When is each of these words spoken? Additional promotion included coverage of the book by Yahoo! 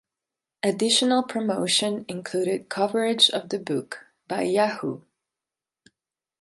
Additional 0.63 1.21
promotion 1.21 2.05
included 2.07 2.69
coverage 2.69 3.29
of 3.29 3.49
the 3.49 3.59
book 3.59 4.07
by 4.27 4.41
Yahoo! 4.41 5.01